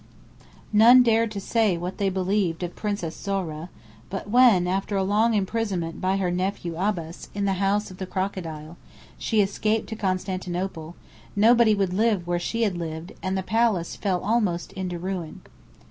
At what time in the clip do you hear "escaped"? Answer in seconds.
9.41-9.87